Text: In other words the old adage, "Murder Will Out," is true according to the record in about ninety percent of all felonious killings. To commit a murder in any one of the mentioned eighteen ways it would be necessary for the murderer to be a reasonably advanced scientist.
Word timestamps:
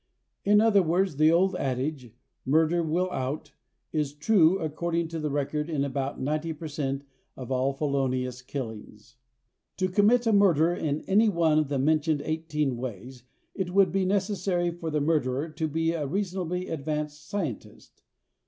In 0.43 0.61
other 0.61 0.81
words 0.81 1.17
the 1.17 1.31
old 1.31 1.55
adage, 1.57 2.11
"Murder 2.43 2.81
Will 2.81 3.11
Out," 3.11 3.51
is 3.93 4.15
true 4.15 4.57
according 4.57 5.09
to 5.09 5.19
the 5.19 5.29
record 5.29 5.69
in 5.69 5.83
about 5.83 6.19
ninety 6.19 6.53
percent 6.53 7.03
of 7.37 7.51
all 7.51 7.71
felonious 7.71 8.41
killings. 8.41 9.17
To 9.77 9.87
commit 9.87 10.25
a 10.25 10.33
murder 10.33 10.73
in 10.73 11.01
any 11.01 11.29
one 11.29 11.59
of 11.59 11.67
the 11.69 11.77
mentioned 11.77 12.23
eighteen 12.25 12.77
ways 12.77 13.25
it 13.53 13.75
would 13.75 13.91
be 13.91 14.03
necessary 14.03 14.71
for 14.71 14.89
the 14.89 15.01
murderer 15.01 15.49
to 15.49 15.67
be 15.67 15.91
a 15.91 16.07
reasonably 16.07 16.69
advanced 16.69 17.29
scientist. 17.29 18.01